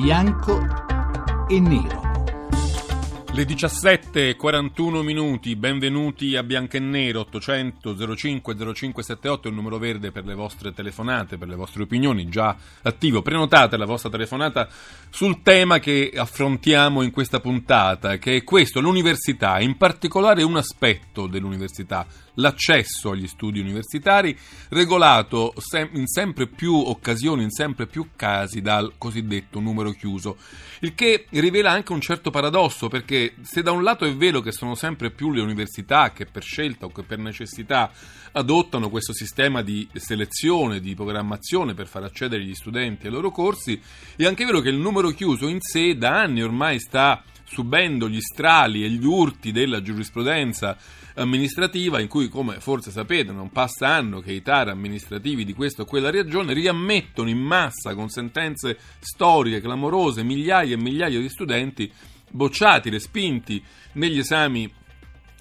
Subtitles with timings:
[0.00, 0.58] bianco
[1.46, 2.00] e nero.
[3.32, 10.24] Le 17.41 minuti, benvenuti a Bianco e Nero, 800 05 0578 il numero verde per
[10.24, 13.20] le vostre telefonate, per le vostre opinioni, già attivo.
[13.20, 14.68] Prenotate la vostra telefonata
[15.10, 21.26] sul tema che affrontiamo in questa puntata, che è questo, l'università, in particolare un aspetto
[21.26, 24.36] dell'università, l'accesso agli studi universitari,
[24.68, 25.54] regolato
[25.92, 30.36] in sempre più occasioni, in sempre più casi dal cosiddetto numero chiuso,
[30.80, 34.52] il che rivela anche un certo paradosso, perché se da un lato è vero che
[34.52, 37.90] sono sempre più le università che per scelta o che per necessità
[38.32, 43.80] adottano questo sistema di selezione, di programmazione per far accedere gli studenti ai loro corsi,
[44.16, 48.20] è anche vero che il numero chiuso in sé da anni ormai sta subendo gli
[48.20, 50.76] strali e gli urti della giurisprudenza
[51.14, 55.82] amministrativa in cui, come forse sapete, non passa anno che i TAR amministrativi di questa
[55.82, 61.92] o quella regione riammettono in massa con sentenze storiche clamorose migliaia e migliaia di studenti
[62.30, 63.62] bocciati, respinti
[63.94, 64.72] negli esami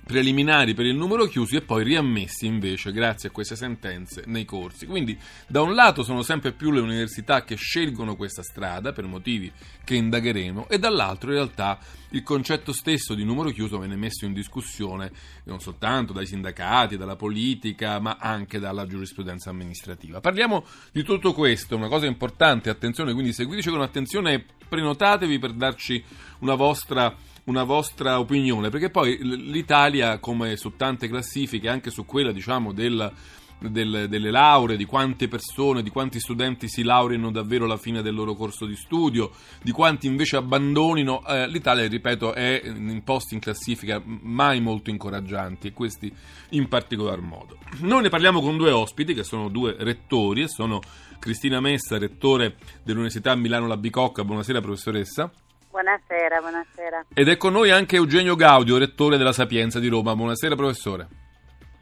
[0.10, 4.88] preliminari per il numero chiuso e poi riammessi invece grazie a queste sentenze nei corsi.
[4.88, 5.16] Quindi
[5.46, 9.52] da un lato sono sempre più le università che scelgono questa strada per motivi
[9.84, 11.78] che indagheremo e dall'altro in realtà
[12.10, 15.12] il concetto stesso di numero chiuso viene messo in discussione
[15.44, 20.20] non soltanto dai sindacati, dalla politica, ma anche dalla giurisprudenza amministrativa.
[20.22, 25.54] Parliamo di tutto questo, una cosa importante, attenzione, quindi seguiteci con attenzione e prenotatevi per
[25.54, 26.04] darci
[26.40, 27.16] una vostra
[27.50, 33.12] una vostra opinione, perché poi l'Italia, come su tante classifiche, anche su quella diciamo del,
[33.58, 38.14] del, delle lauree, di quante persone, di quanti studenti si laureano davvero alla fine del
[38.14, 39.32] loro corso di studio,
[39.64, 45.68] di quanti invece abbandonino, eh, l'Italia, ripeto, è in posti in classifica mai molto incoraggianti
[45.68, 46.14] e questi
[46.50, 47.58] in particolar modo.
[47.80, 50.80] Noi ne parliamo con due ospiti che sono due rettori e sono
[51.18, 54.24] Cristina Messa, rettore dell'Università Milano La Bicocca.
[54.24, 55.32] Buonasera professoressa.
[55.70, 57.06] Buonasera, buonasera.
[57.14, 60.16] Ed è con noi anche Eugenio Gaudio, rettore della Sapienza di Roma.
[60.16, 61.08] Buonasera professore.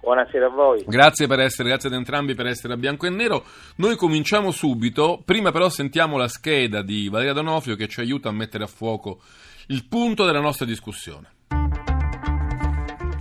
[0.01, 0.83] Buonasera a voi.
[0.85, 3.43] Grazie per essere, grazie ad entrambi per essere a bianco e nero.
[3.77, 8.33] Noi cominciamo subito, prima però sentiamo la scheda di Valeria Donofrio che ci aiuta a
[8.33, 9.21] mettere a fuoco
[9.67, 11.35] il punto della nostra discussione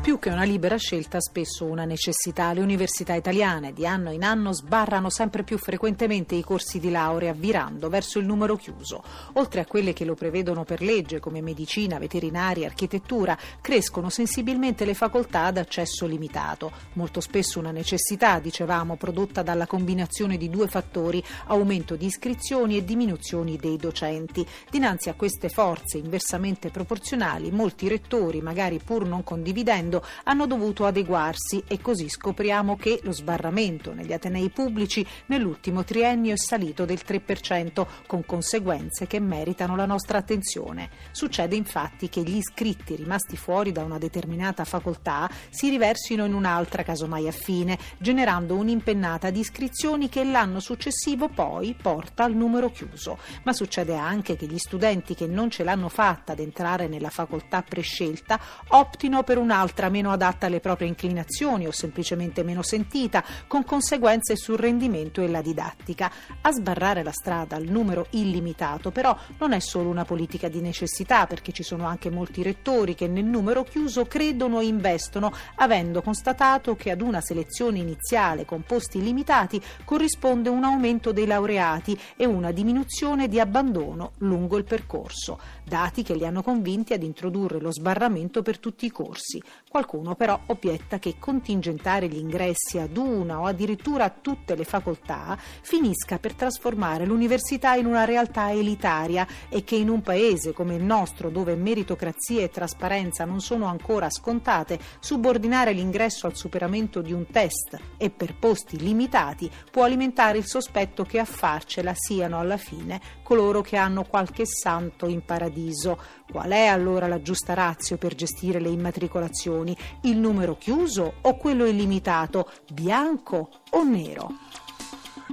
[0.06, 2.52] più che una libera scelta, spesso una necessità.
[2.52, 7.32] Le università italiane di anno in anno sbarrano sempre più frequentemente i corsi di laurea,
[7.32, 9.02] virando verso il numero chiuso.
[9.32, 14.94] Oltre a quelle che lo prevedono per legge, come medicina, veterinaria, architettura, crescono sensibilmente le
[14.94, 16.70] facoltà ad accesso limitato.
[16.92, 22.84] Molto spesso una necessità, dicevamo, prodotta dalla combinazione di due fattori, aumento di iscrizioni e
[22.84, 24.46] diminuzioni dei docenti.
[24.70, 30.84] Dinanzi a queste forze inversamente proporzionali, molti rettori, magari pur non condividendo, periodo hanno dovuto
[30.84, 37.00] adeguarsi e così scopriamo che lo sbarramento negli atenei pubblici nell'ultimo triennio è salito del
[37.06, 40.90] 3%, con conseguenze che meritano la nostra attenzione.
[41.12, 46.82] Succede infatti che gli iscritti rimasti fuori da una determinata facoltà si riversino in un'altra
[46.82, 53.18] casomai affine, generando un'impennata di iscrizioni che l'anno successivo poi porta al numero chiuso.
[53.44, 57.62] Ma succede anche che gli studenti che non ce l'hanno fatta ad entrare nella facoltà
[57.62, 63.64] prescelta optino per un'altra sarà meno adatta alle proprie inclinazioni o semplicemente meno sentita, con
[63.64, 66.10] conseguenze sul rendimento e la didattica.
[66.40, 71.26] A sbarrare la strada al numero illimitato però non è solo una politica di necessità,
[71.26, 76.74] perché ci sono anche molti rettori che nel numero chiuso credono e investono, avendo constatato
[76.74, 82.50] che ad una selezione iniziale con posti limitati corrisponde un aumento dei laureati e una
[82.50, 88.42] diminuzione di abbandono lungo il percorso, dati che li hanno convinti ad introdurre lo sbarramento
[88.42, 89.42] per tutti i corsi.
[89.76, 95.36] Qualcuno però obietta che contingentare gli ingressi ad una o addirittura a tutte le facoltà
[95.38, 100.82] finisca per trasformare l'università in una realtà elitaria e che in un paese come il
[100.82, 107.26] nostro, dove meritocrazia e trasparenza non sono ancora scontate, subordinare l'ingresso al superamento di un
[107.26, 112.98] test e per posti limitati può alimentare il sospetto che a farcela siano alla fine
[113.22, 115.98] coloro che hanno qualche santo in paradiso.
[116.30, 119.65] Qual è allora la giusta razio per gestire le immatricolazioni?
[119.66, 124.30] Istruzioni, il numero chiuso o quello illimitato, bianco o nero?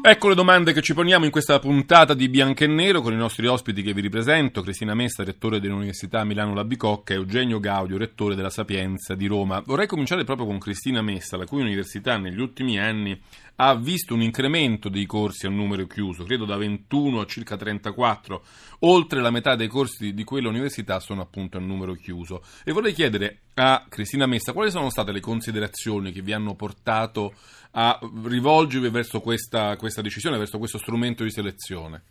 [0.06, 3.16] Ecco le domande che ci poniamo in questa puntata di Bianco e Nero con i
[3.16, 7.98] nostri ospiti che vi ripresento, Cristina Messa, rettore dell'Università Milano La Bicocca e Eugenio Gaudio,
[7.98, 9.62] rettore della Sapienza di Roma.
[9.66, 13.18] Vorrei cominciare proprio con Cristina Messa, la cui università negli ultimi anni
[13.58, 18.44] ha visto un incremento dei corsi a numero chiuso, credo da 21 a circa 34,
[18.80, 22.44] oltre la metà dei corsi di quella università sono appunto a numero chiuso.
[22.64, 27.34] E vorrei chiedere a Cristina Messa quali sono state le considerazioni che vi hanno portato
[27.72, 32.02] a rivolgervi verso questa, questa decisione, verso questo strumento di selezione.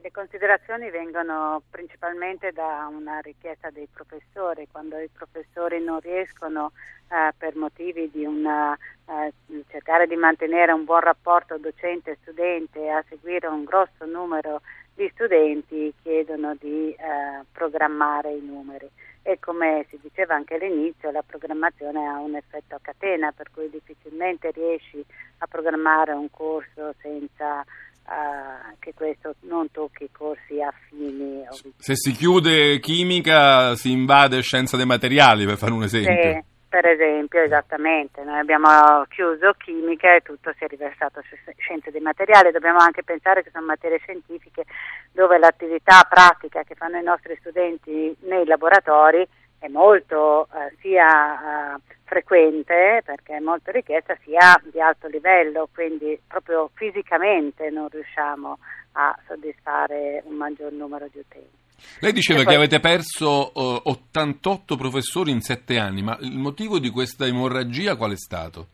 [0.00, 6.72] Le considerazioni vengono principalmente da una richiesta dei professori, quando i professori non riescono
[7.08, 8.76] eh, per motivi di una,
[9.06, 9.32] eh,
[9.68, 14.62] cercare di mantenere un buon rapporto docente-studente a seguire un grosso numero
[14.94, 18.90] di studenti, chiedono di eh, programmare i numeri.
[19.22, 23.70] E come si diceva anche all'inizio, la programmazione ha un effetto a catena, per cui
[23.70, 25.02] difficilmente riesci
[25.38, 27.64] a programmare un corso senza
[28.06, 31.42] Uh, che questo non tocchi corsi affini.
[31.78, 36.32] Se si chiude chimica si invade scienza dei materiali, per fare un esempio.
[36.32, 38.22] Sì, per esempio, esattamente.
[38.22, 42.50] Noi abbiamo chiuso chimica e tutto si è riversato su scienze dei materiali.
[42.50, 44.64] Dobbiamo anche pensare che sono materie scientifiche
[45.10, 49.26] dove l'attività pratica che fanno i nostri studenti nei laboratori
[49.64, 56.20] è molto eh, sia eh, frequente perché è molto richiesta sia di alto livello, quindi
[56.26, 58.58] proprio fisicamente non riusciamo
[58.92, 61.62] a soddisfare un maggior numero di utenti.
[62.00, 62.50] Lei diceva poi...
[62.50, 67.96] che avete perso uh, 88 professori in sette anni, ma il motivo di questa emorragia
[67.96, 68.66] qual è stato?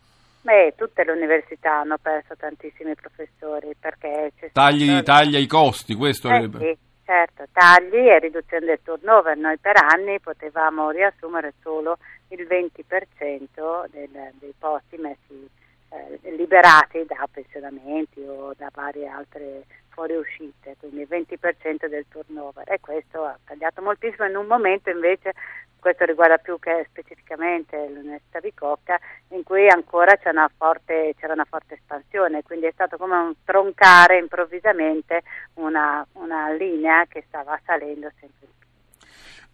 [0.43, 5.03] Beh, tutte le università hanno perso tantissimi professori perché tagli, stato...
[5.05, 6.49] tagli ai costi, questo eh, è...
[6.59, 9.37] Sì Certo, tagli e riduzione del turnover.
[9.37, 11.99] Noi per anni potevamo riassumere solo
[12.29, 15.51] il 20% del, dei posti messi,
[15.89, 22.79] eh, liberati da pensionamenti o da varie altre fuoriuscite, quindi il 20% del turnover e
[22.79, 25.33] questo ha tagliato moltissimo in un momento invece
[25.81, 28.99] questo riguarda più che specificamente l'Università di Cocca,
[29.29, 33.35] in cui ancora c'era una, forte, c'era una forte espansione, quindi è stato come un
[33.45, 35.23] troncare improvvisamente
[35.55, 38.50] una, una linea che stava salendo sempre.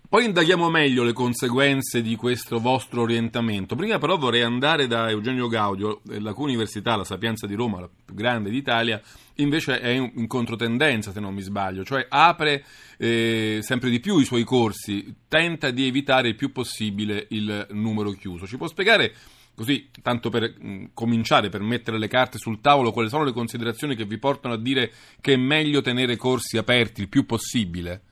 [0.09, 3.75] Poi indaghiamo meglio le conseguenze di questo vostro orientamento.
[3.75, 7.89] Prima però vorrei andare da Eugenio Gaudio, la cui università, la Sapienza di Roma, la
[8.05, 9.03] più grande d'Italia,
[9.37, 12.65] invece è in controtendenza se non mi sbaglio, cioè apre
[12.99, 18.13] eh, sempre di più i suoi corsi, tenta di evitare il più possibile il numero
[18.13, 18.47] chiuso.
[18.47, 19.13] Ci può spiegare
[19.57, 23.97] così, tanto per mh, cominciare, per mettere le carte sul tavolo, quali sono le considerazioni
[23.97, 28.03] che vi portano a dire che è meglio tenere corsi aperti il più possibile?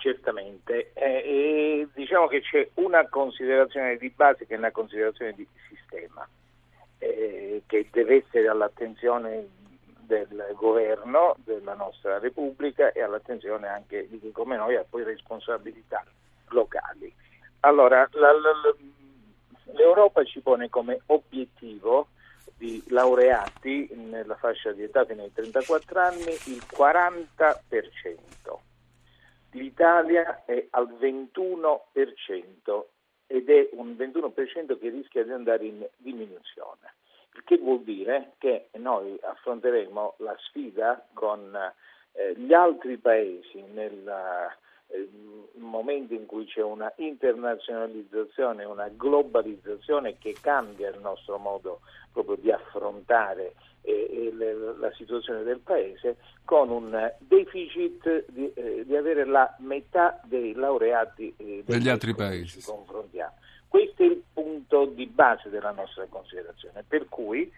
[0.00, 6.26] Certamente, eh, diciamo che c'è una considerazione di base che è una considerazione di sistema,
[6.98, 9.48] eh, che deve essere all'attenzione
[10.06, 16.04] del governo della nostra Repubblica e all'attenzione anche di chi come noi ha poi responsabilità
[16.50, 17.12] locali.
[17.60, 18.52] Allora, la, la,
[19.72, 22.06] l'Europa ci pone come obiettivo
[22.56, 28.37] di laureati nella fascia di età fino ai 34 anni il 40%
[29.52, 32.84] l'Italia è al 21%
[33.26, 36.94] ed è un 21% che rischia di andare in diminuzione,
[37.34, 41.54] il che vuol dire che noi affronteremo la sfida con
[42.12, 44.08] eh, gli altri paesi nel
[44.88, 45.08] eh,
[45.54, 51.80] momento in cui c'è una internazionalizzazione, una globalizzazione che cambia il nostro modo
[52.12, 53.54] proprio di affrontare
[53.88, 60.52] eh, la situazione del Paese con un deficit di, eh, di avere la metà dei
[60.54, 62.60] laureati eh, degli altri paesi.
[62.60, 63.34] Ci confrontiamo.
[63.68, 67.50] Questo è il punto di base della nostra considerazione, per cui,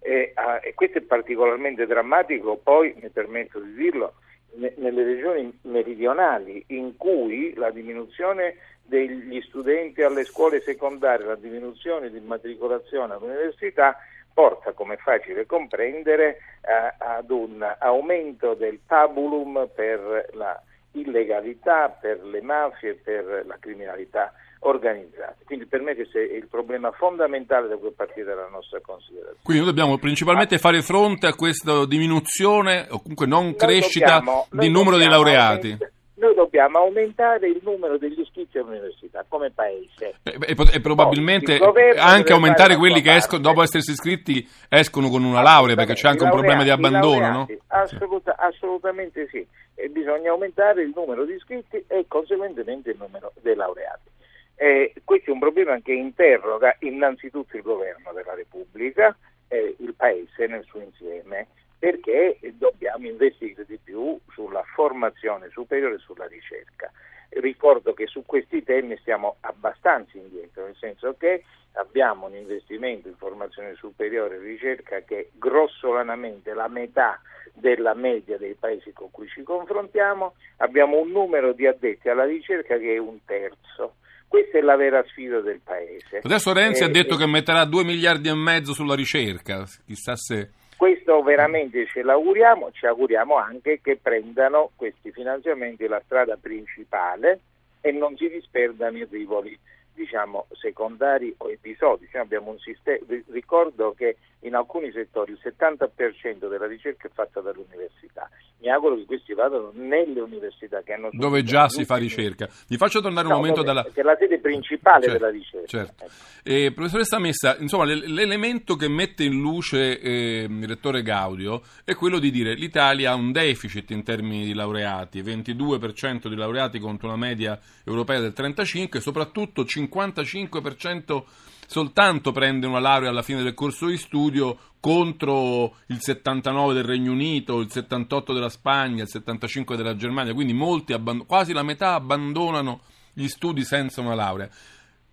[0.00, 4.14] eh, ah, e questo è particolarmente drammatico, poi mi permetto di dirlo,
[4.56, 12.10] ne, nelle regioni meridionali in cui la diminuzione degli studenti alle scuole secondarie, la diminuzione
[12.10, 13.96] di immatricolazione all'università
[14.34, 20.60] porta, come è facile comprendere, a, ad un aumento del tabulum per la
[20.92, 25.36] illegalità, per le mafie, per la criminalità organizzata.
[25.44, 29.40] Quindi per me questo è il problema fondamentale da cui partire dalla nostra considerazione.
[29.42, 34.70] Quindi noi dobbiamo principalmente fare fronte a questa diminuzione o comunque non crescita dobbiamo, di
[34.70, 35.70] numero di laureati.
[35.72, 40.14] Aumenta, noi dobbiamo aumentare il numero degli iscritti all'università come paese.
[40.22, 45.24] E, e, e probabilmente Poi, anche aumentare quelli che escono, dopo essersi iscritti escono con
[45.24, 47.46] una laurea perché c'è anche un problema di abbandono, no?
[47.68, 49.46] Assoluta, assolutamente sì.
[49.74, 54.10] E bisogna aumentare il numero di iscritti e conseguentemente il numero dei laureati.
[54.56, 59.16] Eh, questo è un problema che interroga innanzitutto il governo della Repubblica,
[59.48, 61.48] eh, il Paese nel suo insieme
[61.84, 66.90] perché dobbiamo investire di più sulla formazione superiore e sulla ricerca.
[67.28, 73.16] Ricordo che su questi temi stiamo abbastanza indietro, nel senso che abbiamo un investimento in
[73.16, 77.20] formazione superiore e ricerca che è grossolanamente la metà
[77.52, 82.78] della media dei paesi con cui ci confrontiamo, abbiamo un numero di addetti alla ricerca
[82.78, 83.96] che è un terzo.
[84.26, 86.20] Questa è la vera sfida del Paese.
[86.22, 90.16] Adesso Renzi eh, ha detto eh, che metterà 2 miliardi e mezzo sulla ricerca, chissà
[90.16, 97.40] se questo veramente ce l'auguriamo, ci auguriamo anche che prendano questi finanziamenti la strada principale
[97.80, 99.58] e non si disperdano i rivoli
[99.94, 102.08] diciamo, secondari o episodi.
[102.10, 102.98] Cioè abbiamo un sistema,
[103.30, 108.28] ricordo che in alcuni settori il 70% della ricerca è fatta dalle università.
[108.60, 112.48] Mi auguro che questi vadano nelle università che hanno dove già si fa ricerca.
[112.68, 115.30] Vi faccio tornare un no, momento dove, dalla che è la sede principale certo, della
[115.30, 115.66] ricerca.
[115.66, 116.04] Certo.
[116.42, 122.18] Eh, professoressa Messa, insomma, l'elemento che mette in luce eh, il rettore Gaudio è quello
[122.18, 127.16] di dire l'Italia ha un deficit in termini di laureati, 22% di laureati contro una
[127.16, 131.24] media europea del 35 e soprattutto 55%
[131.66, 137.12] soltanto prende una laurea alla fine del corso di studio contro il 79 del Regno
[137.12, 141.94] Unito, il 78 della Spagna, il 75 della Germania, quindi molti, abband- quasi la metà
[141.94, 142.80] abbandonano
[143.14, 144.48] gli studi senza una laurea.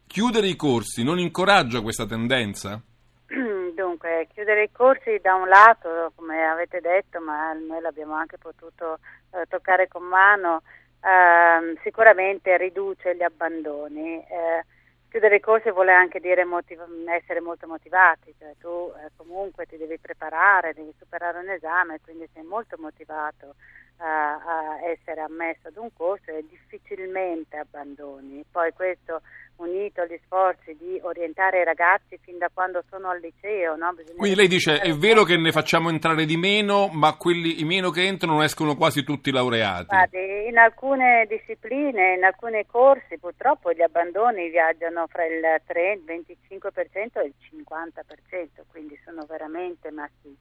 [0.06, 2.82] Chiudere i corsi non incoraggia questa tendenza?
[3.74, 9.00] Dunque, chiudere i corsi da un lato, come avete detto, ma noi l'abbiamo anche potuto
[9.32, 10.64] eh, toccare con mano,
[11.02, 14.18] eh, sicuramente riduce gli abbandoni.
[14.20, 14.66] Eh,
[15.10, 19.76] chiudere i corsi vuole anche dire motiv- essere molto motivati, cioè tu eh, comunque ti
[19.76, 23.56] devi preparare, devi superare un esame, quindi sei molto motivato
[23.98, 28.44] uh, a essere ammesso ad un corso e difficilmente abbandoni.
[28.50, 29.22] Poi questo
[29.62, 33.76] unito agli sforzi di orientare i ragazzi fin da quando sono al liceo.
[33.76, 33.94] No?
[34.18, 37.90] Quindi lei dice è vero che ne facciamo entrare di meno, ma quelli, i meno
[37.90, 39.86] che entrano escono quasi tutti laureati.
[39.86, 46.24] Guardi, in alcune discipline, in alcuni corsi purtroppo gli abbandoni viaggiano fra il 30, il
[46.50, 50.38] 25% e il 50%, quindi sono veramente massivi.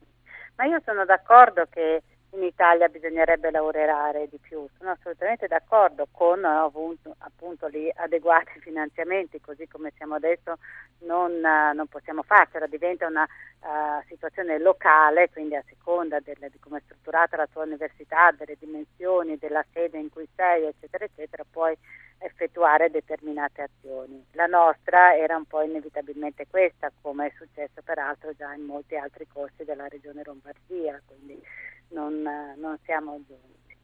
[0.56, 4.66] Ma io sono d'accordo che in Italia bisognerebbe lavorare di più.
[4.78, 10.58] Sono assolutamente d'accordo con appunto, appunto gli adeguati finanziamenti, così come siamo adesso
[11.00, 16.58] non, uh, non possiamo farcela, diventa una uh, situazione locale, quindi a seconda del, di
[16.58, 21.44] come è strutturata la tua università, delle dimensioni, della sede in cui sei, eccetera, eccetera,
[21.50, 21.76] puoi
[22.20, 24.24] effettuare determinate azioni.
[24.32, 29.26] La nostra era un po' inevitabilmente questa, come è successo peraltro già in molti altri
[29.26, 31.42] corsi della regione Lombardia, quindi
[31.90, 32.22] non,
[32.56, 33.76] non siamo giunti.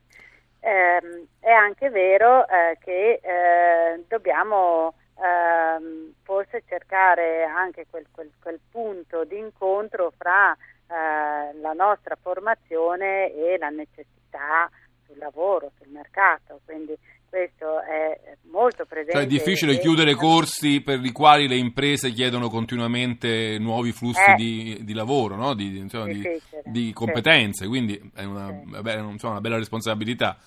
[0.60, 8.58] Eh, è anche vero eh, che eh, dobbiamo ehm, forse cercare anche quel, quel, quel,
[8.70, 14.68] punto di incontro fra eh, la nostra formazione e la necessità
[15.06, 19.12] sul lavoro, sul mercato, quindi questo è molto presente.
[19.12, 24.34] Cioè è difficile chiudere corsi per i quali le imprese chiedono continuamente nuovi flussi eh,
[24.34, 25.54] di, di, lavoro, no?
[25.54, 27.68] di, insomma, di, di, competenze, sì.
[27.68, 28.70] quindi è una, sì.
[28.70, 30.38] vabbè, insomma, una, bella responsabilità.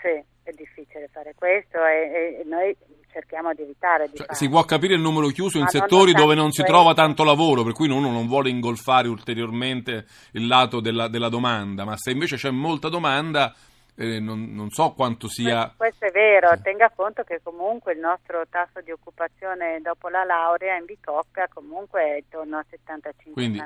[0.00, 2.76] Sì, è difficile fare questo e, e noi
[3.12, 6.34] cerchiamo di evitare di cioè, Si può capire il numero chiuso in Ma settori dove
[6.34, 6.72] non si questo.
[6.72, 11.84] trova tanto lavoro, per cui uno non vuole ingolfare ulteriormente il lato della, della domanda,
[11.84, 13.54] ma se invece c'è molta domanda
[14.00, 15.74] eh, non, non, so quanto sia...
[15.76, 20.76] Questo è vero, tenga conto che comunque il nostro tasso di occupazione dopo la laurea
[20.76, 23.32] in Bicocca comunque è intorno al 75-80%.
[23.32, 23.62] Quindi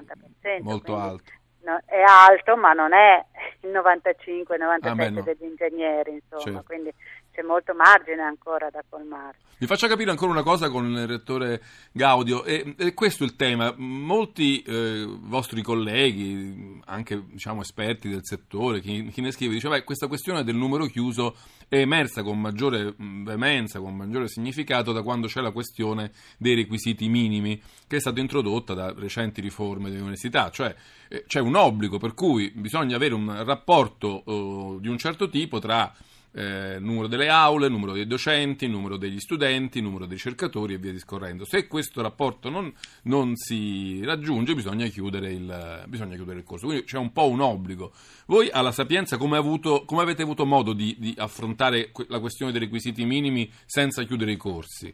[0.63, 1.33] molto alto.
[1.61, 3.25] No, è alto ma non è
[3.61, 5.23] il 95-97% ah, no.
[5.23, 6.63] degli ingegneri, insomma, certo.
[6.67, 6.93] quindi
[7.35, 9.39] c'è molto margine ancora da colmare.
[9.57, 11.63] Vi faccio capire ancora una cosa con il rettore
[11.93, 13.73] Gaudio, e, e questo è il tema.
[13.77, 19.85] Molti eh, vostri colleghi, anche diciamo, esperti del settore, chi, chi ne scrive, dice che
[19.85, 21.37] questa questione del numero chiuso
[21.69, 27.09] è emersa con maggiore veemenza, con maggiore significato da quando c'è la questione dei requisiti
[27.09, 30.75] minimi, che è stata introdotta da recenti riforme delle università, cioè
[31.09, 35.59] eh, c'è un obbligo per cui bisogna avere un rapporto eh, di un certo tipo
[35.59, 35.93] tra
[36.35, 40.91] eh, numero delle aule, numero dei docenti, numero degli studenti, numero dei ricercatori e via
[40.91, 41.45] discorrendo.
[41.45, 42.73] Se questo rapporto non,
[43.05, 47.41] non si raggiunge bisogna chiudere, il, bisogna chiudere, il, corso, quindi c'è un po' un
[47.41, 47.93] obbligo.
[48.27, 52.61] Voi alla Sapienza come, avuto, come avete avuto modo di, di affrontare la questione dei
[52.61, 54.93] requisiti minimi senza chiudere i corsi?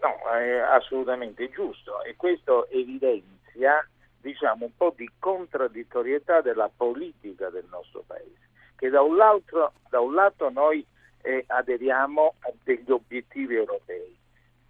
[0.00, 3.84] No, è assolutamente giusto e questo evidenzia
[4.20, 8.47] diciamo, un po' di contraddittorietà della politica del nostro Paese
[8.78, 10.84] che da un lato, da un lato noi
[11.22, 14.16] eh, aderiamo a degli obiettivi europei,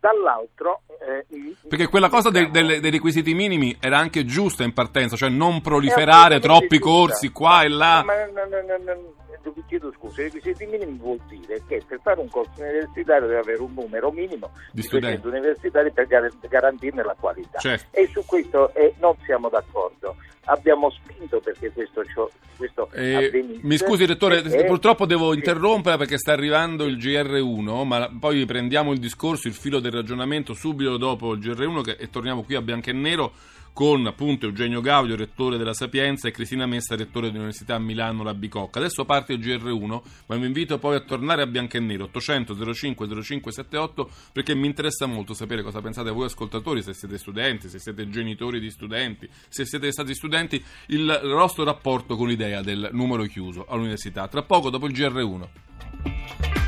[0.00, 0.83] dall'altro...
[1.00, 5.29] Eh, Perché quella cosa dei, dei, dei, requisiti minimi era anche giusta in partenza, cioè
[5.29, 8.03] non proliferare troppi corsi qua e là.
[8.05, 9.17] Ma, no, no, no,
[9.69, 13.61] chiedo scusa, i requisiti minimi vuol dire che per fare un corso universitario deve avere
[13.61, 16.07] un numero minimo di, di studenti universitari per
[16.49, 17.59] garantirne la qualità.
[17.59, 17.87] Certo.
[17.91, 20.17] E su questo eh, non siamo d'accordo
[20.49, 22.02] abbiamo spinto perché questo,
[22.57, 23.67] questo eh, avvenisse.
[23.67, 28.93] Mi scusi, Rettore, e, purtroppo devo interrompere perché sta arrivando il GR1, ma poi riprendiamo
[28.93, 32.62] il discorso, il filo del ragionamento subito dopo il GR1 che, e torniamo qui a
[32.62, 33.33] bianco e nero
[33.78, 38.80] con appunto Eugenio Gaudio, rettore della Sapienza, e Cristina Messa, rettore dell'Università Milano La Bicocca.
[38.80, 42.75] Adesso parte il GR1, ma vi invito poi a tornare a Bianco e Nero 800
[42.75, 47.78] 05 0578 perché mi interessa molto sapere cosa pensate voi ascoltatori, se siete studenti, se
[47.78, 53.23] siete genitori di studenti, se siete stati studenti, il vostro rapporto con l'idea del numero
[53.26, 54.26] chiuso all'università.
[54.26, 56.67] Tra poco dopo il GR1.